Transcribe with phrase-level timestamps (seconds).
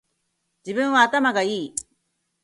[0.65, 1.75] 自分は頭がいい